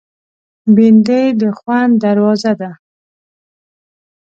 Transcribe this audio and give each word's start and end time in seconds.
بېنډۍ 0.75 1.25
د 1.41 1.43
خوند 1.57 1.91
دروازه 2.03 2.51
ده 2.59 2.71